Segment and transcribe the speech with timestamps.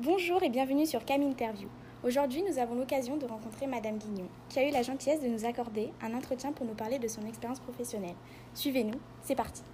[0.00, 1.68] Bonjour et bienvenue sur Cam Interview.
[2.04, 5.44] Aujourd'hui, nous avons l'occasion de rencontrer Madame Guignon, qui a eu la gentillesse de nous
[5.44, 8.14] accorder un entretien pour nous parler de son expérience professionnelle.
[8.54, 9.64] Suivez-nous, c'est parti.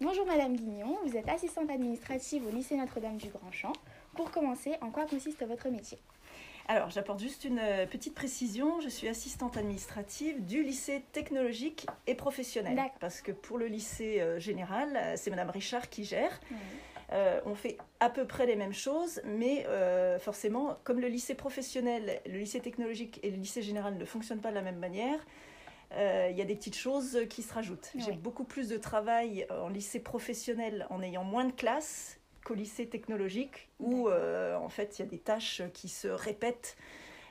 [0.00, 3.74] Bonjour Madame Guignon, vous êtes assistante administrative au lycée Notre-Dame du Grand Champ.
[4.16, 5.98] Pour commencer, en quoi consiste votre métier?
[6.72, 8.80] Alors, j'apporte juste une euh, petite précision.
[8.80, 12.74] Je suis assistante administrative du lycée technologique et professionnel.
[12.98, 16.40] Parce que pour le lycée euh, général, euh, c'est Madame Richard qui gère.
[17.12, 21.34] Euh, on fait à peu près les mêmes choses, mais euh, forcément, comme le lycée
[21.34, 25.18] professionnel, le lycée technologique et le lycée général ne fonctionnent pas de la même manière,
[25.92, 27.92] euh, il y a des petites choses qui se rajoutent.
[27.98, 32.86] J'ai beaucoup plus de travail en lycée professionnel en ayant moins de classes qu'au lycée
[32.86, 36.76] technologique, où euh, en fait il y a des tâches qui se répètent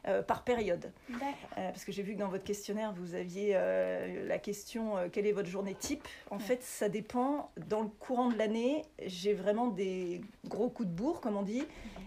[0.07, 0.91] euh, par période.
[1.11, 1.15] Euh,
[1.55, 5.31] parce que j'ai vu que dans votre questionnaire, vous aviez euh, la question quelle est
[5.31, 6.07] votre journée type?
[6.31, 6.41] En Ouais.
[6.41, 7.51] fait, ça dépend.
[7.68, 11.63] Dans le courant de l'année, j'ai vraiment des gros coups de bourre, comme on dit,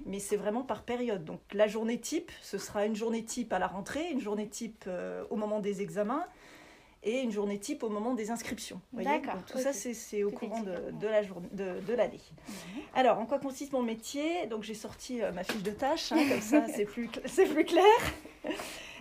[0.07, 1.25] mais c'est vraiment par période.
[1.25, 4.89] Donc la journée type, ce sera une journée type à la rentrée, une journée type
[5.31, 6.27] au moment des examens
[7.05, 8.81] et une journée type au moment des inscriptions.
[8.93, 12.21] D'accord, tout ça, c'est- au Tout courant de, la journée, de, de l'année.
[12.95, 14.47] Alors, en quoi consiste mon métier?
[14.47, 17.65] Donc, j'ai sorti euh, ma fiche de tâches, hein, comme ça, c'est plus, c'est plus
[17.65, 17.85] clair.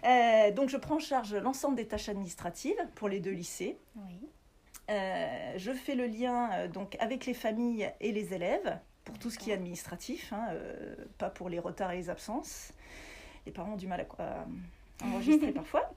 [0.06, 3.78] Euh, donc, je prends en charge l'ensemble des tâches administratives pour les deux lycées.
[3.96, 4.20] Oui.
[4.90, 9.40] Euh, je fais le lien donc avec les familles et les élèves pour tout ce
[9.40, 10.48] qui est administratif, hein,
[11.18, 12.74] pas pour les retards et les absences.
[13.46, 14.46] Les parents ont du mal à, à
[15.08, 15.90] enregistrer parfois.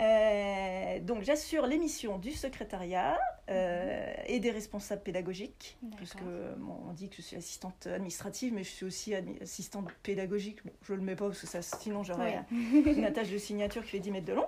[0.00, 3.16] Euh, donc j'assure l'émission du secrétariat
[3.48, 6.22] euh, et des responsables pédagogiques, puisque
[6.58, 10.64] bon, on dit que je suis assistante administrative, mais je suis aussi assistante pédagogique.
[10.64, 13.90] Bon, je le mets pas parce que ça, sinon j'aurais une attache de signature qui
[13.90, 14.46] fait 10 mètres de long.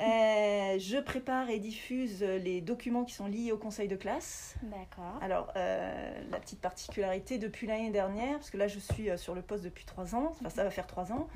[0.00, 4.56] Euh, je prépare et diffuse les documents qui sont liés au conseil de classe.
[4.62, 5.22] D'accord.
[5.22, 9.42] Alors, euh, la petite particularité depuis l'année dernière, parce que là je suis sur le
[9.42, 11.28] poste depuis trois ans, enfin ça va faire trois ans,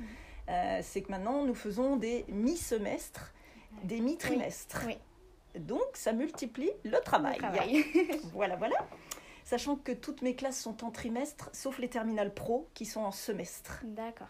[0.49, 3.33] euh, c'est que maintenant nous faisons des mi-semestres,
[3.83, 4.83] des mi-trimestres.
[4.85, 4.97] Oui.
[5.59, 7.35] Donc ça multiplie le travail.
[7.35, 7.85] Le travail.
[8.33, 8.75] Voilà, voilà.
[9.43, 13.11] Sachant que toutes mes classes sont en trimestre, sauf les terminales pro qui sont en
[13.11, 13.81] semestre.
[13.83, 14.27] D'accord.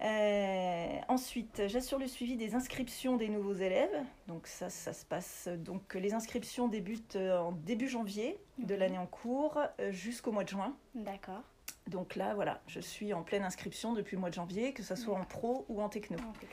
[0.00, 3.96] Euh, ensuite, j'assure le suivi des inscriptions des nouveaux élèves.
[4.26, 5.48] Donc ça, ça se passe.
[5.48, 10.44] Donc les inscriptions débutent euh, en début janvier de l'année en cours euh, jusqu'au mois
[10.44, 10.76] de juin.
[10.94, 11.42] D'accord.
[11.88, 14.94] Donc là, voilà, je suis en pleine inscription depuis le mois de janvier, que ce
[14.94, 16.48] soit en pro ou en techno, Ah, ok.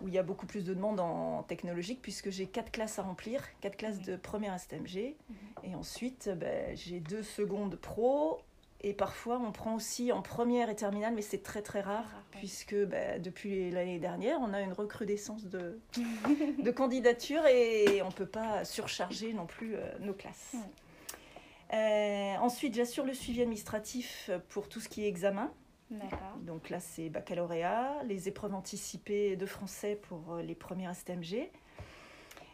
[0.00, 3.02] Où il y a beaucoup plus de demandes en technologique puisque j'ai quatre classes à
[3.02, 5.36] remplir, quatre classes de première STMG, Mhm.
[5.64, 8.40] et ensuite ben, j'ai deux secondes pro.
[8.82, 12.38] Et parfois, on prend aussi en première et terminale, mais c'est très très rare, ouais.
[12.40, 15.78] puisque ben, depuis l'année dernière, on a une recrudescence de,
[16.62, 20.52] de candidatures et on ne peut pas surcharger non plus euh, nos classes.
[20.54, 20.60] Ouais.
[21.74, 25.50] Euh, ensuite, j'assure le suivi administratif pour tout ce qui est examen.
[26.42, 31.50] Donc là, c'est baccalauréat, les épreuves anticipées de français pour euh, les premières STMG.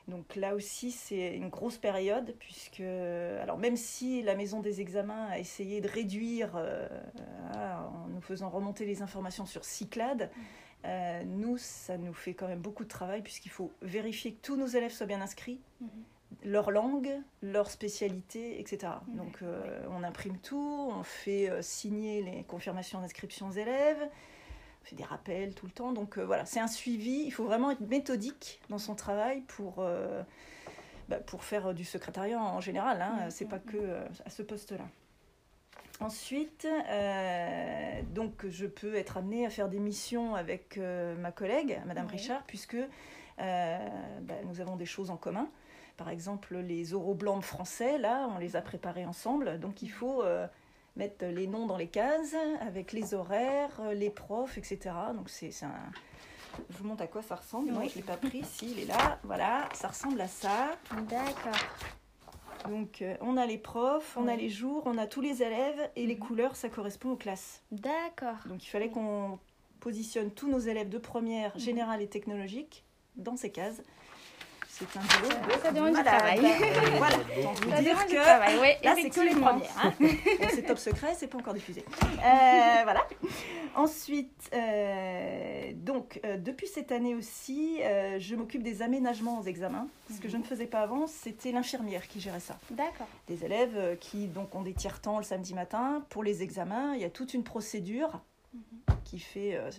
[0.09, 5.26] Donc là aussi, c'est une grosse période, puisque, alors même si la maison des examens
[5.26, 6.88] a essayé de réduire euh,
[7.54, 10.31] ah, en nous faisant remonter les informations sur Cyclade,
[10.84, 14.56] euh, nous, ça nous fait quand même beaucoup de travail, puisqu'il faut vérifier que tous
[14.56, 15.88] nos élèves soient bien inscrits, Mhm.
[16.44, 17.10] Leur langue,
[17.43, 18.93] leur spécialité, etc.
[19.09, 23.98] Donc euh, on imprime tout, on fait euh, signer les confirmations d'inscription aux élèves,
[24.82, 25.93] on fait des rappels tout le temps.
[25.93, 29.84] Donc euh, voilà, c'est un suivi, il faut vraiment être méthodique dans son travail pour,
[31.09, 34.84] bah, pour faire du secrétariat en général, hein, Mhm, c'est pas que à ce poste-là.
[36.00, 36.66] Ensuite,
[38.12, 42.09] donc je peux être amenée à faire des missions avec ma collègue, Madame.
[42.09, 42.78] Richard, puisque
[43.38, 45.49] bah, nous avons des choses en commun.
[46.02, 49.60] Par exemple, les oraux blancs de français, là, on les a préparés ensemble.
[49.60, 50.48] Donc, il faut euh,
[50.96, 54.80] mettre les noms dans les cases avec les horaires, euh, les profs, etc.
[55.14, 55.70] Donc, c'est un.
[56.70, 57.70] Je vous montre à quoi ça ressemble.
[57.78, 57.88] Oui.
[57.88, 58.43] je ne l'ai pas pris.
[58.43, 59.20] Si, il est là.
[59.22, 60.72] Voilà, ça ressemble à ça.
[61.08, 61.52] D'accord.
[62.69, 65.88] Donc, euh, on a les profs, on a les jours, on a tous les élèves
[65.94, 66.20] et les Mhm.
[66.20, 67.62] couleurs, ça correspond aux classes.
[67.70, 68.38] D'accord.
[68.46, 69.38] Donc, il fallait qu'on
[69.78, 71.60] positionne tous nos élèves de première, Mhm.
[71.60, 72.84] générale et technologique
[73.14, 73.82] dans ces cases.
[74.74, 76.40] C'est un boulot Ça- de ça demande du travail.
[76.96, 79.70] Voilà, vous Ça dire demande du que travail, ouais, là, c'est que les premières.
[79.84, 79.92] hein.
[80.54, 81.84] C'est top secret, c'est pas encore diffusé.
[82.02, 82.08] Euh,
[82.84, 83.06] voilà.
[83.74, 89.88] Ensuite, euh, donc, euh, depuis cette année aussi, euh, je m'occupe des aménagements aux examens.
[90.12, 92.58] Ce que je ne faisais pas avant, c'était l'infirmière qui gérait ça.
[92.70, 93.08] D'accord.
[93.28, 96.02] Des élèves qui donc, ont des tiers-temps le samedi matin.
[96.08, 98.20] Pour les examens, il y a toute une procédure
[99.04, 99.70] qui fait euh,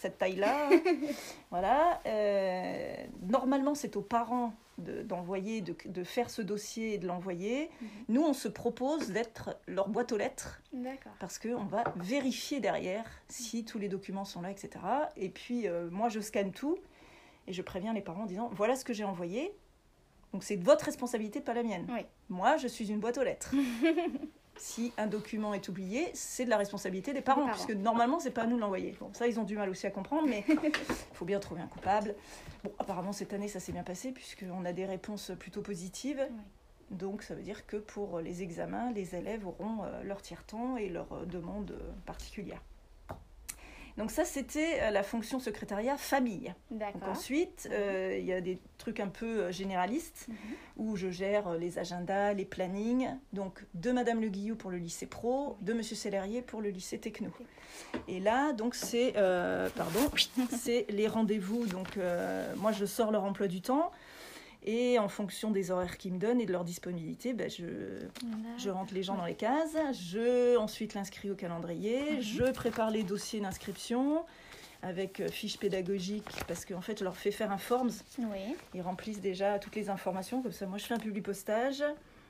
[0.00, 0.70] cette taille-là.
[1.50, 2.00] voilà.
[2.06, 7.70] Euh, normalement, c'est aux parents de- d'envoyer, de, de faire ce dossier et de l'envoyer.
[7.80, 7.88] Mhm.
[8.08, 10.60] Nous, on se propose d'être leur boîte aux lettres
[11.18, 14.70] parce qu'on va vérifier derrière si tous les documents sont là, etc.
[15.16, 16.78] Et puis, euh, moi, je scanne tout
[17.46, 19.52] et je préviens les parents en disant voilà ce que j'ai envoyé.
[20.32, 21.86] Donc, c'est de votre responsabilité, pas la mienne.
[21.90, 22.04] Oui.
[22.28, 23.54] Moi, je suis une boîte aux lettres.
[24.58, 27.52] si un document est oublié, c'est de la responsabilité des parents, parents.
[27.52, 28.96] puisque normalement, c'est pas à nous de l'envoyer.
[29.00, 30.56] Bon, ça, ils ont du mal aussi à comprendre, mais il
[31.14, 32.14] faut bien trouver un coupable.
[32.64, 36.26] Bon, apparemment, cette année, ça s'est bien passé, puisqu'on a des réponses plutôt positives.
[36.30, 36.36] Oui.
[36.90, 40.88] Donc, ça veut dire que pour les examens, les élèves auront euh, leur tiers-temps et
[40.88, 42.62] leur euh, demande euh, particulière.
[43.98, 46.54] Donc ça, c'était euh, la fonction secrétariat famille.
[46.70, 50.36] Donc ensuite, euh, il y a des trucs un peu euh, généralistes Mhm.
[50.76, 53.08] où je gère les agendas, les plannings.
[53.32, 56.98] Donc de Madame Le Guillou pour le lycée pro, de Monsieur Sellerier pour le lycée
[56.98, 57.30] techno.
[58.06, 60.00] Et là, donc c'est euh, pardon,
[60.56, 61.66] c'est les rendez-vous.
[61.66, 63.90] Donc euh, moi, je sors leur emploi du temps.
[64.70, 67.64] Et en fonction des horaires qu'ils me donnent et de leur disponibilité, ben, je,
[68.58, 72.20] je rentre les gens dans les cases, je ensuite l'inscris au calendrier, Mhm.
[72.20, 74.24] je prépare les dossiers d'inscription
[74.82, 78.54] avec euh, fiches pédagogiques parce qu'en fait je leur fais faire un forms, Oui.
[78.74, 81.82] ils remplissent déjà toutes les informations, comme ça moi je fais un public postage,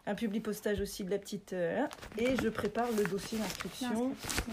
[0.07, 1.85] un public postage aussi de la petite euh,
[2.19, 4.13] et je prépare le dossier d'inscription.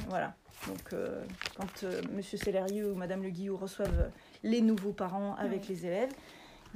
[0.09, 0.33] Voilà.
[0.67, 1.23] Donc euh,
[1.55, 4.09] quand euh, Monsieur Sellerieux ou Madame Le Guillou reçoivent
[4.41, 5.67] les nouveaux parents avec Oui.
[5.75, 6.11] les élèves,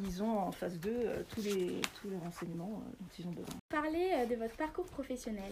[0.03, 3.31] ils ont en face d'eux euh, tous, les, tous les renseignements euh, dont ils ont
[3.31, 3.55] besoin.
[3.69, 5.51] Parlez euh, de votre parcours professionnel.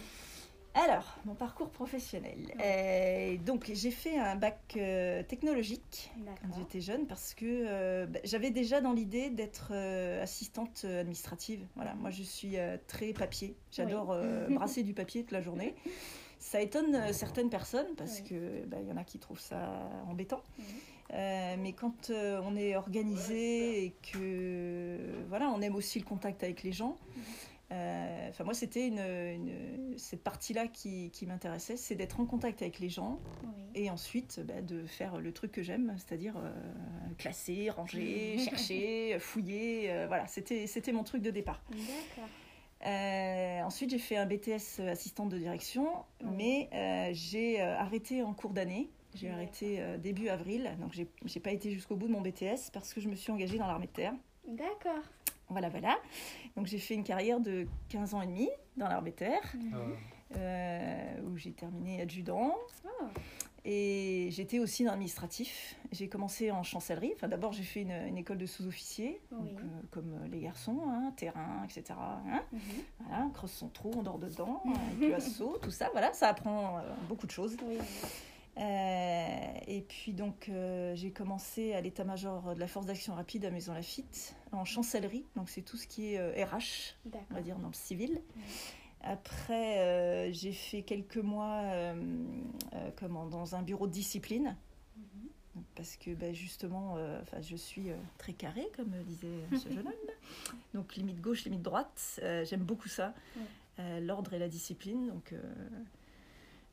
[0.74, 2.38] Alors, mon parcours professionnel.
[3.44, 4.78] Donc, j'ai fait un bac
[5.26, 9.72] technologique quand j'étais jeune parce que bah, j'avais déjà dans l'idée d'être
[10.22, 11.66] assistante administrative.
[11.74, 12.56] Voilà, moi je suis
[12.86, 13.56] très papier.
[13.72, 14.16] J'adore
[14.46, 14.54] Oui.
[14.54, 15.74] brasser du papier toute la journée.
[16.38, 18.28] Ça étonne euh, certaines personnes parce Oui.
[18.30, 20.42] que bah, il y en a qui trouvent ça embêtant.
[21.12, 24.98] Euh, mais quand euh, on est organisé et que
[25.28, 26.96] voilà, on aime aussi le contact avec les gens.
[27.72, 32.60] Euh, Enfin, moi, c'était une, une- cette partie-là qui, qui m'intéressait, c'est d'être en contact
[32.62, 33.62] avec les gens Oui.
[33.74, 36.34] et ensuite bah, de faire le truc que j'aime, c'est-à-dire
[37.16, 40.04] classer, ranger, chercher, fouiller.
[40.08, 41.62] voilà, c'était c'était mon truc de départ.
[41.70, 42.28] D'accord.
[42.86, 45.88] Euh, ensuite, j'ai fait un BTS assistante de direction,
[46.22, 48.88] mais euh, j'ai euh, arrêté en cours d'année.
[49.14, 49.38] J'ai D'accord.
[49.42, 52.92] arrêté euh, début avril, donc j'ai j'ai pas été jusqu'au bout de mon BTS parce
[52.94, 54.12] que je me suis engagée dans l'armée de terre.
[54.46, 55.02] D'accord.
[55.48, 55.98] Voilà, voilà.
[56.56, 59.96] Donc j'ai fait une carrière de 15 ans et demi dans l'armée de terre, Mhm.
[60.36, 62.54] euh, où j'ai terminé adjudant.
[62.84, 63.04] Oh.
[63.64, 65.76] Et j'étais aussi dans l'administratif.
[65.92, 67.12] J'ai commencé en chancellerie.
[67.16, 69.38] Enfin, d'abord, j'ai fait une, une école de sous-officier, Oui.
[69.50, 71.98] donc, euh, comme euh, les garçons, hein, terrain, etc.
[71.98, 72.42] hein.
[72.52, 72.60] Mhm.
[73.00, 74.62] Voilà, on creuse son trou, on dort dedans,
[74.96, 75.88] avec le assaut, tout ça.
[75.92, 77.56] Voilà, ça apprend euh, beaucoup de choses.
[77.66, 77.76] Oui.
[78.56, 79.36] Euh,
[79.68, 80.50] et puis donc,
[80.94, 85.24] j'ai commencé à l'état-major de la force d'action rapide à Maison Lafitte, en chancellerie.
[85.36, 86.96] Donc, c'est tout ce qui est RH,
[87.30, 88.20] on va dire, dans le civil.
[88.36, 88.42] Oui.
[89.08, 91.94] Après, euh, j'ai fait quelques mois euh,
[92.74, 94.54] euh, comment, dans un bureau de discipline.
[94.96, 95.62] Mhm.
[95.74, 96.96] Parce que ben, justement,
[97.40, 97.86] je suis
[98.18, 99.94] très carré, comme disait ce jeune homme.
[100.74, 102.20] Donc limite gauche, limite droite.
[102.44, 103.14] J'aime beaucoup ça,
[103.78, 104.00] Ouais.
[104.00, 105.06] L'ordre et la discipline.
[105.08, 105.34] Donc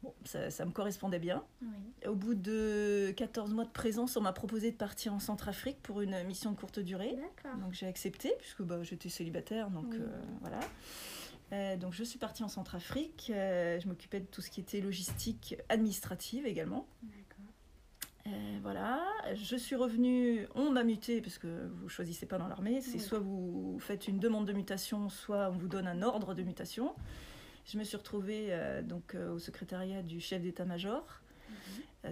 [0.04, 1.44] bon, ça, ça me correspondait bien.
[1.62, 1.68] Oui.
[2.08, 6.02] Au bout de 14 mois de présence, on m'a proposé de partir en Centrafrique pour
[6.02, 7.16] une mission de courte durée.
[7.62, 9.98] Donc j'ai accepté, puisque bah, j'étais célibataire, donc Oui.
[10.02, 10.60] euh, voilà.
[11.54, 14.82] Euh, donc je suis partie en Centrafrique, euh, je m'occupais de tout ce qui était
[14.82, 16.88] logistique administrative également.
[18.28, 19.04] Euh, voilà,
[19.36, 23.00] je suis revenue, on m'a muté parce que vous choisissez pas dans l'armée, c'est Oui.
[23.00, 26.96] soit vous faites une demande de mutation, soit on vous donne un ordre de mutation.
[27.66, 28.50] Je me suis retrouvée
[28.84, 31.56] donc au secrétariat du chef d'état-major Mhm.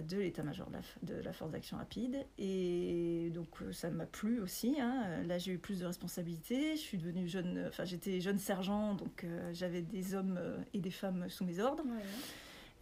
[0.02, 0.68] De l'état-major
[1.02, 4.76] de la, force d'action rapide et donc euh, ça m'a plu aussi.
[4.80, 5.22] hein.
[5.26, 9.24] Là j'ai eu plus de responsabilités, je suis devenue jeune, enfin j'étais jeune sergent donc
[9.24, 11.84] euh, j'avais des hommes euh, et des femmes sous mes ordres.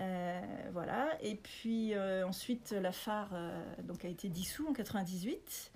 [0.00, 0.40] Euh,
[0.73, 1.11] voilà.
[1.23, 3.35] Et puis euh, ensuite, la phare
[3.85, 5.71] donc, a été dissous en 98.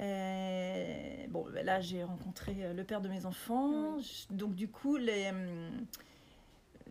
[0.00, 3.96] Euh, bon, ben là, j'ai rencontré le père de mes enfants.
[4.30, 5.86] Donc, du coup, les, hum,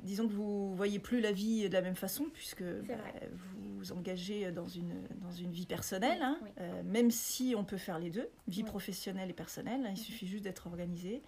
[0.06, 2.96] disons que vous voyez plus la vie de la même façon, puisque bah,
[3.34, 6.50] vous vous engagez dans une, dans une vie personnelle, hein, Oui.
[6.62, 8.70] euh, même si on peut faire les deux, vie Oui.
[8.70, 9.82] professionnelle et personnelle.
[9.86, 9.96] hein, il Mhm.
[9.98, 11.22] suffit juste d'être organisé.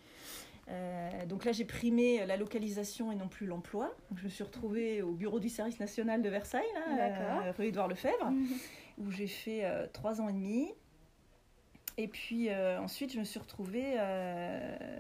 [0.70, 3.96] Euh, donc là, j'ai primé la localisation et non plus l'emploi.
[4.16, 7.88] Je me suis retrouvée au bureau du service national de Versailles, là, euh, rue Édouard
[7.88, 8.48] Lefebvre, Mhm.
[9.00, 10.72] où j'ai fait euh, trois ans et demi.
[12.00, 13.96] Et puis euh, ensuite, je me suis retrouvée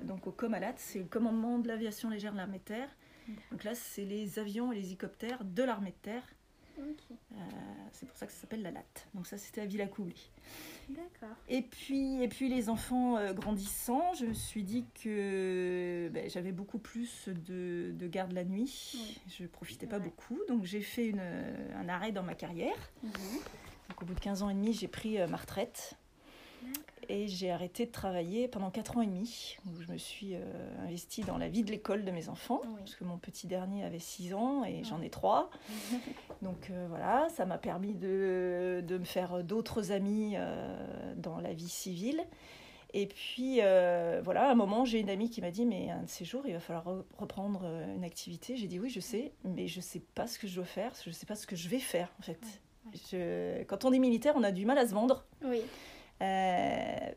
[0.03, 2.89] donc au Comalat, c'est le commandement de l'aviation légère de l'armée terre.
[3.51, 6.23] Donc là, c'est les avions et les hélicoptères de l'armée de terre
[7.91, 9.07] c'est pour ça que ça s'appelle la latte.
[9.13, 10.15] Donc ça, c'était à Villacoublé.
[10.89, 11.35] D'accord.
[11.49, 16.77] Et puis, et puis les enfants grandissant, je me suis dit que ben, j'avais beaucoup
[16.77, 19.19] plus de, de garde la nuit.
[19.27, 20.39] Je profitais pas beaucoup.
[20.47, 22.91] Donc j'ai fait une, un arrêt dans ma carrière.
[23.03, 23.11] Mhm.
[23.89, 25.95] Donc, au bout de 15 ans et demi, j'ai pris ma retraite.
[27.09, 30.41] Et j'ai arrêté de travailler pendant 4 ans et demi, où je me suis euh,
[30.83, 33.99] investie dans la vie de l'école de mes enfants, parce que mon petit dernier avait
[33.99, 35.49] 6 ans et j'en ai 3.
[36.41, 41.53] Donc euh, voilà, ça m'a permis de, de, me faire d'autres amis euh, dans la
[41.53, 42.25] vie civile.
[42.93, 43.59] Et puis
[44.23, 46.43] voilà, à un moment, j'ai une amie qui m'a dit Mais un de ces jours,
[46.45, 47.63] il va falloir reprendre
[47.95, 48.57] une activité.
[48.57, 50.93] J'ai dit Oui, je sais, mais je ne sais pas ce que je dois faire,
[51.03, 52.39] je ne sais pas ce que je vais faire en fait.
[53.11, 53.63] Je...
[53.63, 55.25] Quand on est militaire, on a du mal à se vendre.
[55.43, 55.61] Oui.
[56.21, 57.11] Euh,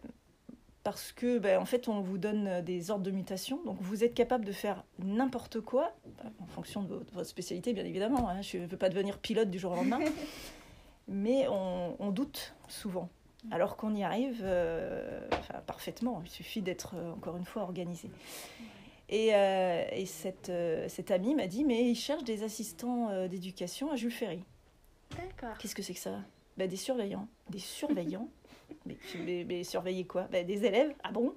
[0.82, 3.62] parce que ben, en fait on vous donne des ordres de mutation.
[3.64, 5.94] Donc vous êtes capable de faire n'importe quoi
[6.40, 8.40] en fonction de votre spécialité bien évidemment hein.
[8.42, 10.00] je ne veux pas devenir pilote du jour au lendemain.
[11.08, 13.08] Mais on, doute souvent.
[13.50, 15.26] Alors qu'on y arrive euh,
[15.66, 16.22] parfaitement.
[16.24, 18.08] Il suffit d'être euh, encore une fois organisé.
[19.08, 20.52] Et, et cette,
[20.86, 24.44] cette amie m'a dit mais il cherche des assistants d'éducation à Jules Ferry.
[25.16, 25.58] D'accord.
[25.58, 26.20] Qu'est-ce que c'est que ça?
[26.56, 27.26] Ben, des surveillants.
[27.48, 28.28] Des surveillants
[28.86, 30.22] mais, mais, surveiller quoi?
[30.30, 31.34] Ben, Des élèves Ah bon?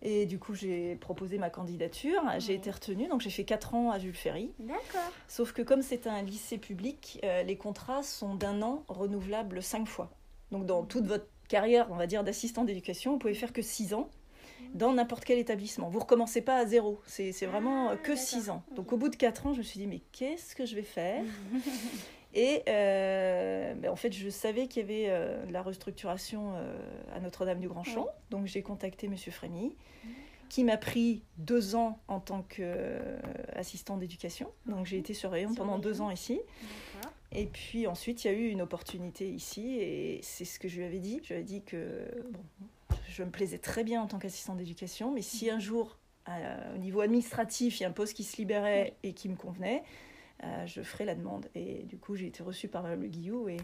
[0.00, 2.22] Et du coup, j'ai proposé ma candidature.
[2.38, 4.52] J'ai été retenue, donc j'ai fait 4 ans à Jules Ferry.
[4.60, 5.12] D'accord.
[5.26, 9.88] Sauf que comme c'est un lycée public, euh, les contrats sont d'un an renouvelables 5
[9.88, 10.10] fois.
[10.52, 13.94] Donc dans toute votre carrière, on va dire, d'assistant d'éducation, vous pouvez faire que 6
[13.94, 14.08] ans
[14.74, 15.88] dans n'importe quel établissement.
[15.88, 17.00] Vous recommencez pas à zéro.
[17.06, 18.62] C'est vraiment ah, que 6 ans.
[18.74, 20.82] Donc au bout de 4 ans, je me suis dit, mais qu'est-ce que je vais
[20.82, 21.24] faire?
[22.34, 26.78] Et euh, ben, en fait, je savais qu'il y avait euh, la restructuration euh,
[27.14, 28.08] à Notre-Dame-du-Grand-Champ.
[28.30, 29.16] Donc j'ai contacté M.
[29.16, 29.74] Frémy,
[30.48, 34.50] qui m'a pris deux ans en tant qu'assistant d'éducation.
[34.66, 36.40] Donc j'ai été surveillante pendant deux ans ici.
[37.32, 39.76] Et puis ensuite, il y a eu une opportunité ici.
[39.80, 41.20] Et c'est ce que je lui avais dit.
[41.24, 42.40] Je lui ai dit que bon,
[43.08, 45.12] je me plaisais très bien en tant qu'assistant d'éducation.
[45.12, 45.96] Mais si un jour,
[46.74, 49.82] au niveau administratif, il y a un poste qui se libérait et qui me convenait,
[50.44, 51.48] euh, je ferai la demande.
[51.54, 53.56] Et du coup, j'ai été reçue par Madame Le Guillou et,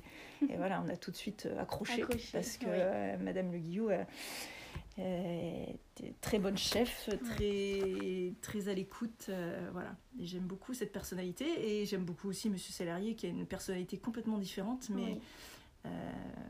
[0.48, 3.90] et, voilà, on a tout de suite euh, accroché, parce que euh, Madame Le Guillou
[3.90, 5.78] est
[6.20, 9.30] très bonne chef, très, très à l'écoute.
[9.72, 9.96] voilà.
[10.18, 13.98] Et j'aime beaucoup cette personnalité et j'aime beaucoup aussi Monsieur Salarié qui a une personnalité
[13.98, 15.18] complètement différente, mais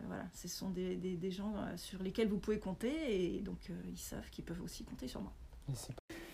[0.07, 2.93] voilà, ce sont des, des, des, gens sur lesquels vous pouvez compter
[3.37, 5.33] et donc ils savent qu'ils peuvent aussi compter sur moi.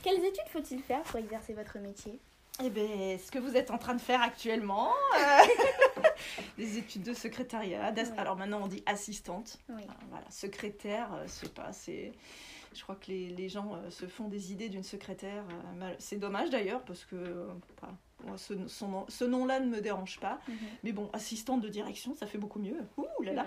[0.02, 2.20] Quelles études faut-il faire pour exercer votre métier?
[2.62, 6.02] Eh bien, ce que vous êtes en train de faire actuellement, euh,
[6.58, 7.92] des études de secrétariat.
[8.16, 9.58] Alors maintenant, on dit assistante.
[9.68, 12.12] voilà, secrétaire, euh, c'est pas, c'est.
[12.72, 15.42] Je crois que les, les gens euh, se font des idées d'une secrétaire.
[15.98, 17.48] c'est dommage d'ailleurs parce que
[18.36, 18.54] ce,
[19.08, 20.38] ce nom-là ne me dérange pas.
[20.46, 20.56] Mhm.
[20.84, 22.76] Mais bon, assistante de direction, ça fait beaucoup mieux.
[22.96, 23.46] Ouh là là.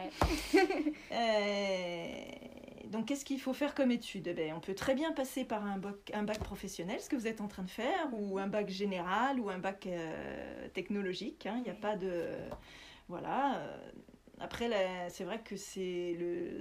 [2.89, 4.27] donc, qu'est-ce qu'il faut faire comme étude?
[4.27, 7.15] Eh ben, On peut très bien passer par un bac, un bac professionnel, ce que
[7.15, 11.45] vous êtes en train de faire, ou un bac général, ou un bac euh, technologique.
[11.45, 11.55] Hein.
[11.57, 12.25] Il n'y a pas de.
[13.07, 13.61] Voilà.
[14.43, 14.69] Euh, après,
[15.09, 16.59] c'est vrai que c'est le,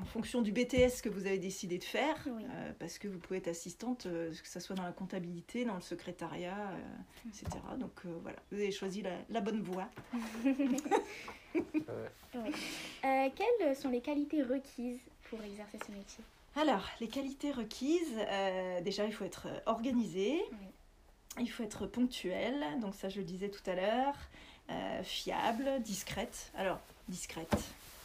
[0.00, 3.38] en fonction du BTS que vous avez décidé de faire, euh, parce que vous pouvez
[3.38, 6.72] être assistante, que ce soit dans la comptabilité, dans le secrétariat,
[7.26, 7.46] etc.
[7.78, 9.88] Donc voilà, vous avez choisi la, la bonne voie.
[13.02, 15.00] quelles sont les qualités requises
[15.30, 16.24] pour exercer ce métier?
[16.60, 20.42] Alors, les qualités requises, euh, déjà, il faut être euh, organisé,
[21.38, 24.16] il faut être ponctuel, donc ça je le disais tout à l'heure,
[24.70, 26.52] euh, fiable, discrète.
[26.56, 27.56] Alors, discrète.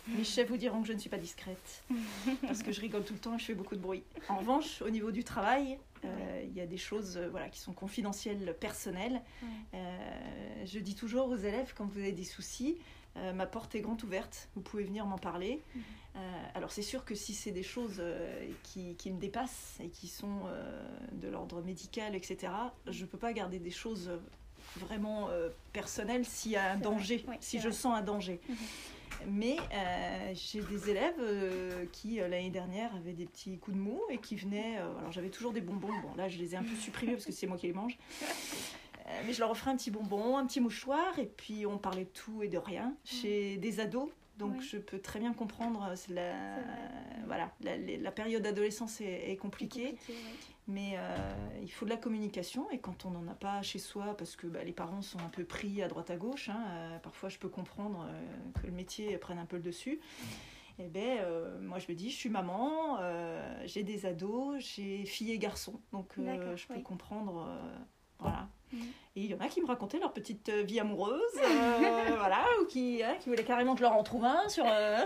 [0.07, 1.83] Mes chefs vous diront que je ne suis pas discrète,
[2.41, 4.03] parce que je rigole tout le temps et je fais beaucoup de bruit.
[4.27, 8.53] En revanche, au niveau du travail, il y a des choses voilà, qui sont confidentielles,
[8.59, 9.21] personnelles.
[10.65, 12.75] je dis toujours aux élèves, quand vous avez des soucis,
[13.15, 15.61] ma porte est grande ouverte, vous pouvez venir m'en parler.
[16.15, 16.19] Euh,
[16.53, 20.07] alors c'est sûr que si c'est des choses euh, qui, qui, me dépassent et qui
[20.07, 22.53] sont euh, de l'ordre médical, etc.,
[22.87, 24.11] je ne peux pas garder des choses
[24.77, 25.29] vraiment
[25.71, 28.39] personnelles s'il y a un danger, si je sens un danger.
[28.47, 28.55] Mhm.
[29.27, 29.57] Mais
[30.33, 31.21] j'ai des élèves
[31.91, 34.77] qui, l'année dernière, avaient des petits coups de mou et qui venaient.
[34.77, 35.93] alors j'avais toujours des bonbons.
[36.01, 37.97] Bon, là, je les ai un peu supprimés parce que c'est moi qui les mange.
[39.25, 42.09] mais je leur offrais un petit bonbon, un petit mouchoir, et puis on parlait de
[42.09, 42.95] tout et de rien.
[43.03, 46.33] Chez des ados, donc je peux très bien comprendre, euh, la,
[47.25, 49.95] voilà, la, la période d'adolescence est, compliquée,
[50.67, 54.15] mais euh, il faut de la communication et quand on n'en a pas chez soi,
[54.17, 56.99] parce que bah, les parents sont un peu pris à droite à gauche, hein, euh,
[56.99, 58.07] parfois je peux comprendre
[58.59, 59.99] que le métier prenne un peu le dessus.
[60.79, 61.19] Et eh ben,
[61.61, 62.97] moi je me dis, je suis maman,
[63.65, 67.47] j'ai des ados, j'ai filles et garçons, donc je peux comprendre,
[68.17, 68.49] voilà.
[69.15, 72.43] Et il y en a qui me racontaient leur petite euh, vie amoureuse, euh, voilà,
[72.61, 74.65] ou qui, hein, qui voulaient carrément que je leur en trouve un sur.
[74.67, 75.03] euh,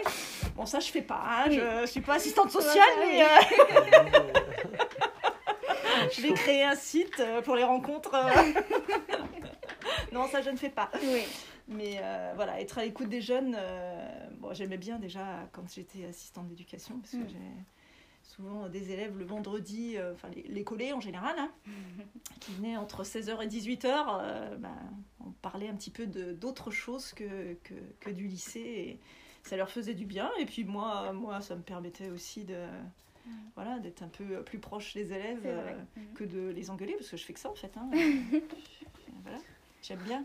[0.56, 3.28] Bon, ça, je fais pas, hein, je suis pas assistante sociale, mais euh,
[6.14, 8.16] je vais créer un site pour les rencontres.
[10.12, 10.90] non, ça, je ne fais pas.
[11.04, 11.24] Oui.
[11.68, 16.06] Mais euh, voilà, être à l'écoute des jeunes, euh, bon, j'aimais bien déjà quand j'étais
[16.06, 17.30] assistante d'éducation, parce que Mm.
[17.30, 17.36] j'ai
[18.28, 21.52] souvent des élèves le vendredi, euh, enfin les, les collés en général, hein,
[22.40, 24.76] qui venaient entre 16h et 18h, euh, ben,
[25.26, 29.00] on parlait un petit peu de- d'autres choses que, que, que du lycée, et
[29.44, 32.66] ça leur faisait du bien, et puis moi, moi ça me permettait aussi de...
[33.56, 36.14] Voilà, d'être un peu plus proche des élèves euh, Mhm.
[36.14, 37.72] que de les engueuler, parce que je fais que ça en fait.
[37.76, 37.90] hein.
[39.24, 39.38] voilà,
[39.82, 40.24] j'aime bien.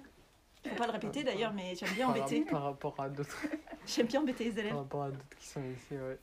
[0.68, 2.40] Faut pas le répéter d'ailleurs, mais j'aime bien Par, embêter.
[2.42, 3.44] par rapport à d'autres
[3.86, 4.68] J'aime bien embêter les élèves.
[4.70, 6.18] par rapport à d'autres qui sont ici, ouais.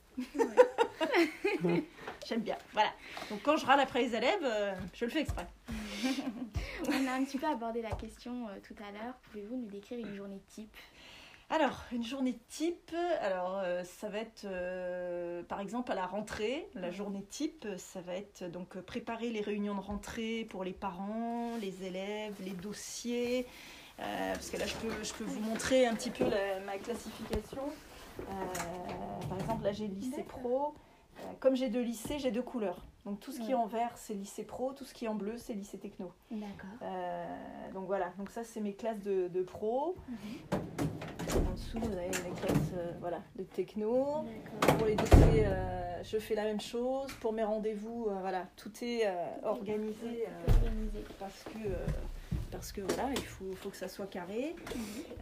[2.26, 2.56] J'aime bien.
[2.72, 2.90] Voilà.
[3.30, 5.46] Donc quand je râle après les élèves, euh, je le fais exprès.
[6.88, 9.14] On a un petit peu abordé la question euh, tout à l'heure.
[9.30, 10.74] Pouvez-vous nous décrire une journée type?
[11.52, 16.68] Alors, une journée type, alors euh, ça va être euh, par exemple à la rentrée,
[16.76, 21.56] la journée type, ça va être donc préparer les réunions de rentrée pour les parents,
[21.60, 23.46] les élèves, les dossiers.
[23.98, 26.78] euh, parce que là, je peux, je peux vous montrer un petit peu la- ma
[26.78, 27.62] classification.
[29.28, 30.74] Par exemple, là, j'ai le lycée pro.
[31.22, 32.84] Euh, comme j'ai deux lycées, j'ai deux couleurs.
[33.06, 33.52] Donc tout ce qui Ouais.
[33.52, 36.12] est en vert, c'est lycée pro, tout ce qui est en bleu, c'est lycée techno.
[36.30, 36.70] D'accord.
[36.82, 37.26] Euh,
[37.72, 39.96] donc voilà, donc ça c'est mes classes de, de pro.
[40.52, 44.24] En dessous, vous avez les classes euh, voilà, de techno.
[44.60, 44.76] D'accord.
[44.76, 47.10] Pour les dossiers, euh, je fais la même chose.
[47.20, 49.06] Pour mes rendez-vous, voilà, tout est
[49.42, 51.04] organisé Organisé.
[51.18, 51.58] parce que,
[52.50, 54.54] parce que voilà, il faut, faut que ça soit carré.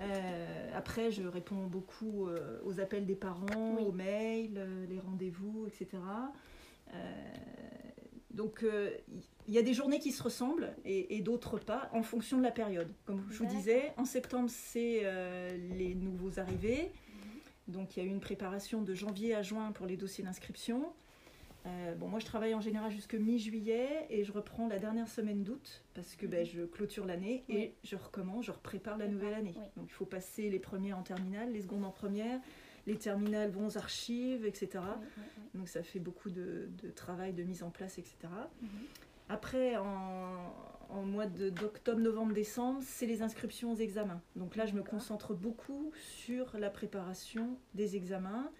[0.00, 3.84] Euh, après, je réponds beaucoup euh, aux appels des parents, Oui.
[3.86, 6.02] aux mails, euh, les rendez-vous, etc.
[8.30, 8.64] Donc,
[9.46, 12.42] il y a des journées qui se ressemblent et, et d'autres pas en fonction de
[12.42, 12.88] la période.
[13.04, 15.02] Comme je vous disais, en septembre, c'est
[15.76, 16.90] les nouveaux arrivés.
[17.66, 20.92] Donc, il y a eu une préparation de janvier à juin pour les dossiers d'inscription.
[21.68, 25.42] Euh, bon, moi, je travaille en général jusque mi-juillet et je reprends la dernière semaine
[25.42, 27.74] d'août parce que ben, je clôture l'année et Oui.
[27.84, 29.54] je recommence, je prépare la nouvelle année.
[29.56, 29.62] oui.
[29.76, 32.40] Donc, il faut passer les premières en terminale, les secondes en première,
[32.86, 34.68] les terminales vont aux archives, etc.
[35.00, 35.22] Oui.
[35.54, 38.16] Donc, ça fait beaucoup de, de travail, de mise en place, etc.
[38.62, 38.68] Mhm.
[39.30, 40.54] Après, en,
[40.88, 44.22] en mois d'octobre, novembre, décembre, c'est les inscriptions aux examens.
[44.36, 48.50] Donc là, je me concentre beaucoup sur la préparation des examens,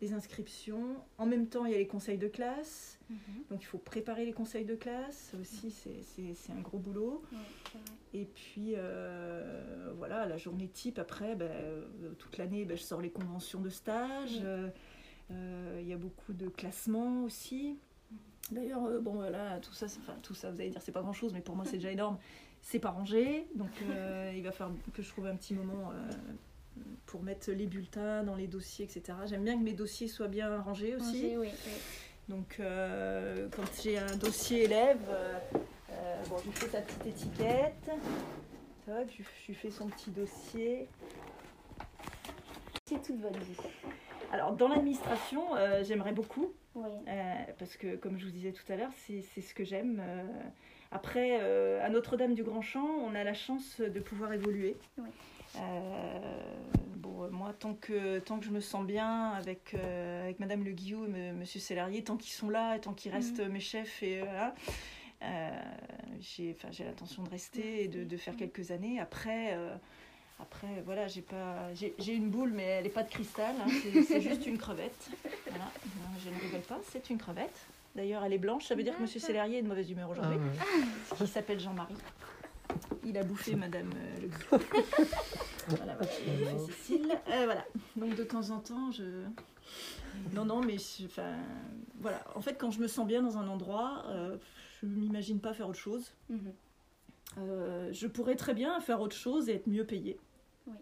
[0.00, 0.96] des inscriptions.
[1.18, 2.98] En même temps, il y a les conseils de classe.
[3.08, 3.16] Mhm.
[3.50, 5.30] Donc il faut préparer les conseils de classe.
[5.32, 6.02] Ça aussi, c'est-
[6.34, 7.22] c'est un gros boulot.
[8.14, 11.84] Et puis, euh, voilà, la journée type, après, ben, euh,
[12.18, 14.40] toute l'année, ben, je sors les conventions de stage.
[14.44, 14.68] Euh,
[15.82, 17.76] Il y a beaucoup de classements aussi.
[18.52, 21.32] D'ailleurs, euh, bon, voilà, tout ça, enfin, tout ça, vous allez dire, c'est pas grand-chose,
[21.32, 22.18] mais pour moi, c'est déjà énorme.
[22.62, 26.10] C'est pas rangé, donc euh, il va falloir que je trouve un petit moment euh,
[27.06, 29.18] pour mettre les bulletins dans les dossiers, etc.
[29.26, 31.36] J'aime bien que mes dossiers soient bien rangés aussi.
[31.36, 31.72] Oui, oui.
[32.28, 35.38] Donc, euh, quand j'ai un dossier élève, euh,
[35.92, 37.90] euh, bon, je lui fais sa petite étiquette.
[38.84, 40.88] Toc, je, je lui fais son petit dossier.
[42.86, 43.56] C'est toute votre vie.
[44.32, 46.90] Alors, dans l'administration, euh, j'aimerais beaucoup, Oui.
[47.58, 50.02] parce que, comme je vous disais tout à l'heure, c'est ce que j'aime.
[50.90, 51.40] Après,
[51.80, 54.76] à Notre-Dame du Grand Champ, on a la chance de pouvoir évoluer.
[54.98, 55.08] Oui.
[55.56, 56.18] Euh,
[56.96, 60.64] bon, euh, moi, tant que, tant que je me sens bien avec, euh, avec Madame
[60.64, 64.02] Le Guillaume et Monsieur Célarier, tant qu'ils sont là et tant qu'ils restent mes chefs,
[64.02, 64.54] et, voilà,
[66.20, 69.00] j'ai enfin, j'ai l'intention de rester et de, de faire quelques années.
[69.00, 69.56] Après,
[70.40, 73.70] après voilà, j'ai pas j'ai j'ai une boule, mais elle n'est pas de cristal, hein,
[74.06, 75.10] c'est- juste une crevette.
[75.48, 77.58] Voilà, Non, je ne rigole pas, c'est une crevette.
[77.94, 80.12] D'ailleurs, elle est blanche, ça veut dire que Monsieur Célarier est de mauvaise humeur Ah,
[80.12, 81.16] aujourd'hui ouais.
[81.16, 81.94] qui s'appelle Jean-Marie.
[83.04, 84.58] Il a bouffé Madame euh, Le
[85.68, 87.12] voilà, voilà, il a bouffé Cécile.
[87.28, 87.64] Euh, voilà.
[87.96, 89.04] Donc de temps en temps, je.
[90.34, 91.34] Non, non, mais je- enfin,
[92.00, 92.24] voilà.
[92.34, 94.36] En fait, quand je me sens bien dans un endroit, euh,
[94.80, 96.12] je m'imagine pas faire autre chose.
[96.28, 96.52] Mhm.
[97.38, 100.18] Euh, je pourrais très bien faire autre chose et être mieux payée.
[100.66, 100.74] Oui.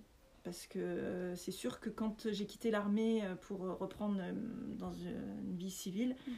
[0.45, 4.33] Parce que euh, c'est sûr que quand j'ai quitté l'armée euh, pour reprendre euh,
[4.79, 6.35] dans une vie civile, Mhm.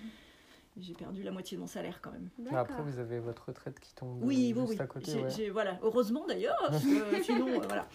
[0.78, 2.28] J'ai perdu la moitié de mon salaire quand même.
[2.38, 4.84] Mais Après, vous avez votre retraite qui tombe Oui, euh, oui, juste oui.
[4.84, 5.12] à côté.
[5.12, 5.30] J'ai- ouais.
[5.30, 5.78] j'ai- voilà.
[5.82, 7.88] Heureusement d'ailleurs, parce que sinon, euh, voilà.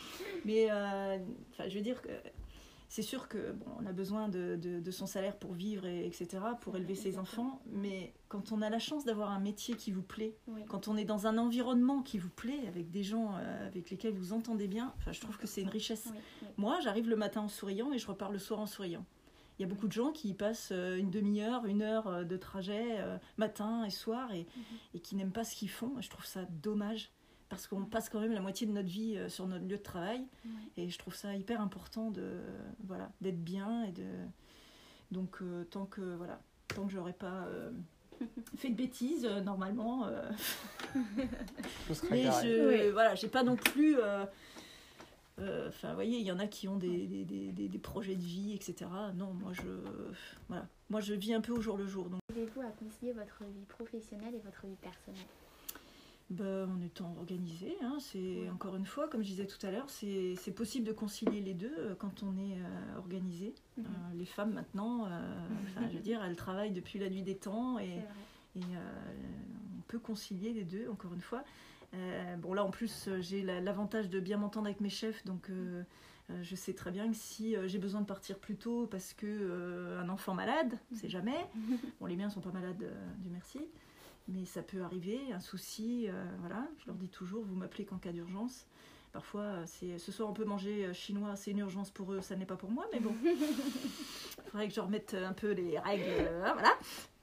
[0.45, 1.17] Mais euh,
[1.51, 2.09] enfin, je veux dire que
[2.89, 6.05] c'est sûr que bon, on a besoin de, de- de son salaire pour vivre, et,
[6.05, 6.27] etc.,
[6.59, 7.61] pour élever ses enfants.
[7.67, 10.61] Mais quand on a la chance d'avoir un métier qui vous plaît, Oui.
[10.67, 14.13] quand on est dans un environnement qui vous plaît, avec des gens euh, avec lesquels
[14.13, 16.07] vous entendez bien, enfin, je trouve que c'est une richesse.
[16.11, 16.47] Oui, oui.
[16.57, 19.05] Moi, j'arrive le matin en souriant et je repars le soir en souriant.
[19.59, 22.35] Il y a beaucoup de gens qui passent euh, une demi-heure, une heure euh, de
[22.37, 24.63] trajet, euh, matin et soir, et, Mhm.
[24.95, 25.93] et qui n'aiment pas ce qu'ils font.
[26.01, 27.11] Je trouve ça dommage
[27.49, 30.25] parce qu'on passe quand même la moitié de notre vie sur notre lieu de travail.
[30.77, 32.39] Et je trouve ça hyper important de
[32.85, 34.05] voilà d'être bien et de
[35.11, 36.39] donc euh, tant que voilà
[36.73, 37.69] tant que j'aurais pas euh,
[38.55, 40.31] fait de bêtises normalement euh,
[42.09, 42.91] mais je Oui.
[42.91, 43.97] voilà j'ai pas non plus
[45.67, 48.15] Enfin, vous voyez, il y en a qui ont des, des, des- des- des projets
[48.15, 48.89] de vie, etc.
[49.15, 49.63] Non, moi je,
[50.47, 52.09] voilà, moi je vis un peu au jour le jour.
[52.09, 55.25] Donc, Arrivez-vous à concilier votre vie professionnelle et votre vie personnelle?
[56.29, 58.49] Ben, en étant organisé, hein, c'est Ouais.
[58.49, 61.53] encore une fois, comme je disais tout à l'heure, c'est c'est possible de concilier les
[61.53, 63.53] deux euh, quand on est euh, organisé.
[63.77, 63.83] Mhm.
[63.85, 65.19] Euh, les femmes maintenant, euh,
[65.89, 67.99] je veux dire, elles travaillent depuis la nuit des temps et,
[68.55, 68.61] euh,
[69.77, 71.43] on peut concilier les deux, encore une fois.
[71.93, 75.25] Euh, bon, là en plus, euh, j'ai la- l'avantage de bien m'entendre avec mes chefs,
[75.25, 75.83] donc euh,
[76.41, 79.99] je sais très bien que si j'ai besoin de partir plus tôt parce que euh,
[80.01, 81.45] un enfant malade, c'est jamais.
[81.99, 82.77] Bon, les miens sont pas malades,
[83.19, 83.59] Dieu merci.
[84.29, 86.07] Mais ça peut arriver, un souci,
[86.39, 86.65] voilà.
[86.79, 88.65] Je leur dis toujours, vous m'appelez qu'en cas d'urgence.
[89.11, 92.45] Parfois, c'est ce soir on peut manger chinois, c'est une urgence pour eux, ça n'est
[92.45, 93.13] pas pour moi, mais bon.
[93.25, 93.35] Il
[94.51, 96.71] faudrait que je remette un peu les règles, hein, voilà.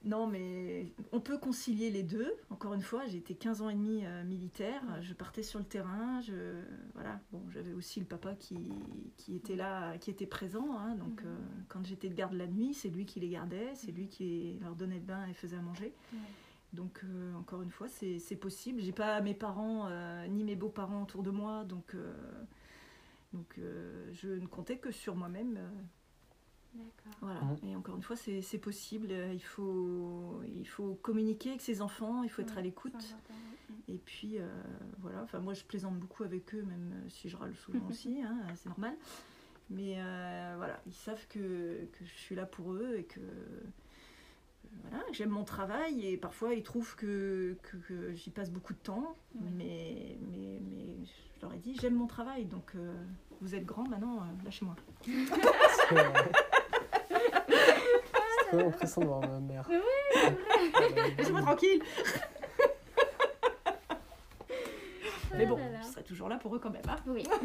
[0.04, 2.32] Non, mais on peut concilier les deux.
[2.50, 5.64] Encore une fois, j'ai été 15 ans et demi euh, militaire, je partais sur le
[5.64, 6.62] terrain, je,
[6.94, 7.20] voilà.
[7.32, 8.56] Bon, j'avais aussi le papa qui,
[9.16, 11.26] qui était là, qui était présent, hein, donc Mhm.
[11.26, 11.36] euh,
[11.68, 14.76] quand j'étais de garde la nuit, c'est lui qui les gardait, c'est lui qui leur
[14.76, 15.92] donnait le bain et faisait à manger.
[16.72, 18.80] Donc, euh, encore une fois, c'est possible.
[18.80, 19.88] J'ai pas mes parents
[20.28, 21.96] ni mes beaux-parents autour de moi, donc,
[23.32, 23.58] donc
[24.12, 25.58] je ne comptais que sur moi-même.
[26.74, 27.12] D'accord.
[27.20, 27.40] voilà.
[27.40, 27.58] Mhm.
[27.64, 29.08] Et encore une fois, c'est c'est possible.
[29.10, 32.94] Euh, Il faut, il faut communiquer avec ses enfants, il faut être Ouais, à l'écoute.
[32.94, 33.74] ouais.
[33.94, 34.46] Et puis, euh,
[34.98, 35.22] voilà.
[35.22, 38.36] Enfin, moi, je plaisante beaucoup avec eux, même euh, si je râle souvent aussi, hein,
[38.54, 38.94] c'est normal.
[39.70, 43.60] Mais euh, voilà, ils savent que, que je suis là pour eux et que euh,
[44.82, 48.78] voilà, j'aime mon travail et parfois ils trouvent que, que, que j'y passe beaucoup de
[48.78, 49.14] temps.
[49.34, 52.94] Mais, mais, mais je leur ai dit, j'aime mon travail, donc euh,
[53.42, 54.74] vous êtes grand maintenant, euh, lâchez-moi.
[58.50, 58.56] C'est vrai.
[58.56, 59.68] C'est vraiment pressant de voir ma mère.
[61.18, 61.82] Laissez-moi tranquille
[65.36, 65.80] Mais bon, Oh là.
[65.82, 66.82] je serai toujours là pour eux quand même.
[66.88, 66.96] hein.
[67.06, 67.22] Oui.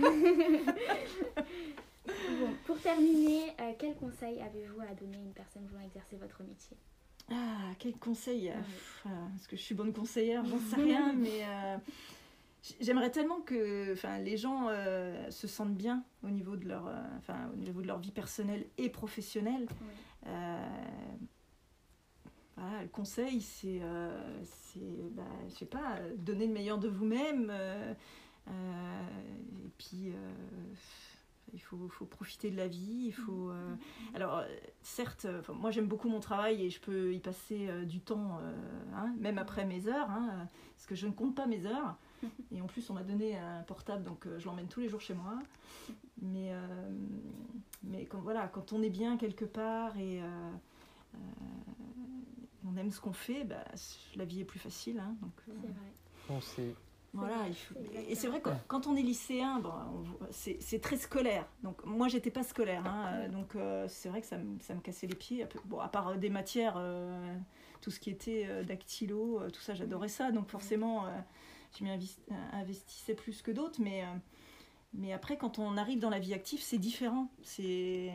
[2.08, 6.42] bon, pour terminer, euh, quel conseil avez-vous à donner à une personne voulant exercer votre
[6.44, 6.78] métier?
[7.32, 8.50] Ah, quel conseil?
[8.50, 8.60] Euh, Ouais.
[8.64, 10.44] pff, euh, Est-ce que je suis bonne conseillère?
[10.46, 11.78] J'en sais rien, mais euh,
[12.80, 17.02] j'aimerais tellement que enfin, les gens euh, se sentent bien au niveau, de leur, euh,
[17.18, 19.68] enfin, au niveau de leur vie personnelle et professionnelle.
[19.70, 19.88] Oui.
[20.28, 20.68] Euh,
[22.56, 23.82] voilà, le conseil, c'est,
[24.44, 27.52] c'est bah, je sais pas, donner le meilleur de vous-même.
[28.48, 30.14] et puis,
[31.52, 33.06] il faut, faut profiter de la vie.
[33.08, 33.76] Il faut, euh,
[34.14, 34.44] alors,
[34.84, 38.40] certes, moi j'aime beaucoup mon travail et je peux y passer du temps,
[38.94, 41.98] hein, même après mes heures, hein, parce que je ne compte pas mes heures.
[42.52, 45.02] Et en plus, on m'a donné un portable, donc euh, je l'emmène tous les jours
[45.02, 45.40] chez moi.
[46.22, 46.90] Mais, euh,
[47.84, 50.26] mais quand, voilà, quand on est bien quelque part et euh,
[51.16, 51.18] euh,
[52.66, 53.64] on aime ce qu'on fait, bah,
[54.16, 55.00] la vie est plus facile.
[55.00, 55.76] hein, donc, euh, C'est vrai.
[57.14, 59.60] Bon, c'est voilà, vrai, il faut- c'est et c'est vrai que quand on est lycéen,
[59.60, 61.46] bon, on c'est c'est très scolaire.
[61.62, 64.80] Donc moi, j'étais pas scolaire, hein, donc euh, c'est vrai que ça me, ça me
[64.82, 65.46] cassait les pieds.
[65.66, 67.36] Bon, à part des matières, euh,
[67.82, 70.32] tout ce qui était euh, dactylo, euh, tout ça, j'adorais ça.
[70.32, 71.10] Donc forcément, euh,
[71.80, 74.08] je m'y euh, investissais plus que d'autres, mais euh,
[74.96, 77.28] mais après, quand on arrive dans la vie active, c'est différent.
[77.42, 78.12] C'est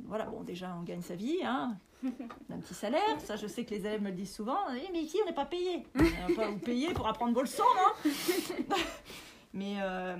[0.00, 2.08] voilà, bon, déjà, on gagne sa vie, hein, on
[2.52, 3.20] a un petit salaire.
[3.20, 4.58] Ça, je sais que les élèves me le disent souvent.
[4.74, 5.84] Eh, mais ici, on n'est pas payé.
[5.94, 8.10] On va pas vous payer pour apprendre vos leçons, non
[9.54, 10.16] Mais euh,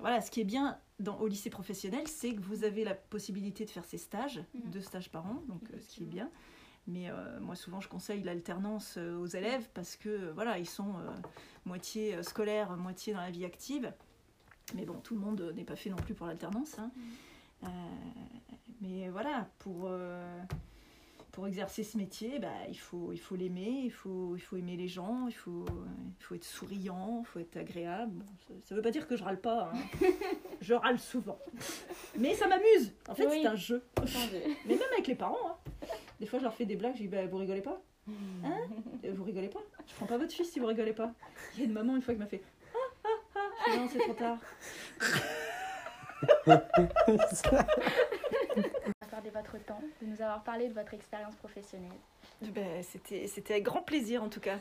[0.00, 3.64] voilà, ce qui est bien dans, au lycée professionnel, c'est que vous avez la possibilité
[3.64, 4.70] de faire ces stages, Mhm.
[4.70, 6.28] deux stages par an, donc euh, ce qui est bien.
[6.88, 10.68] Mais euh, moi, souvent, je conseille l'alternance euh, aux élèves parce que euh, voilà, ils
[10.68, 11.10] sont euh,
[11.64, 13.92] moitié scolaires, moitié dans la vie active.
[14.74, 16.78] Mais bon, tout le monde n'est pas fait non plus pour l'alternance.
[16.78, 16.90] hein.
[17.64, 17.66] Euh,
[18.80, 19.88] mais voilà, pour,
[21.30, 24.76] pour exercer ce métier, bah, il faut il faut l'aimer, il faut, il faut aimer
[24.76, 25.64] les gens, il faut,
[26.18, 28.24] il faut être souriant, il faut être agréable.
[28.64, 29.78] Ça ne veut pas dire que je râle pas, hein.
[30.60, 31.38] je râle souvent.
[32.18, 33.38] Mais ça m'amuse, en fait Oui.
[33.42, 33.84] c'est un jeu.
[34.66, 35.56] Mais même avec les parents, hein.
[36.22, 38.58] Des fois je leur fais des blagues, je dis bah, vous rigolez pas Hein
[39.04, 39.58] Euh, Vous rigolez pas
[39.88, 41.10] Je prends pas votre fils si vous rigolez pas.
[41.54, 43.78] Il y a une maman une fois qui m'a fait Ah ah ah Je dis,
[43.78, 44.38] Non, c'est trop tard.
[49.00, 51.90] Accordez votre temps, de nous avoir parlé de votre expérience professionnelle.
[52.42, 54.58] Ben, c'était, c'était avec grand plaisir en tout cas.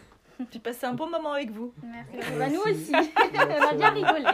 [0.52, 1.72] J'ai passé un bon moment avec vous.
[1.84, 2.12] Merci.
[2.16, 2.32] Merci.
[2.40, 2.92] Bah, nous aussi.
[3.36, 4.26] On a bien rigolé.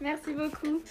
[0.00, 0.82] Merci beaucoup.